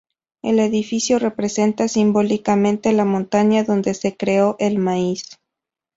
[0.41, 5.37] El edificio representa simbólicamente la montaña donde se creó el maíz.